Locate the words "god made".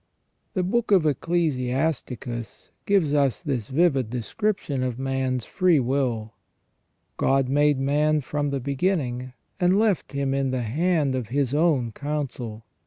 7.17-7.77